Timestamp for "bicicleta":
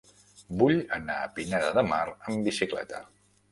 2.51-3.07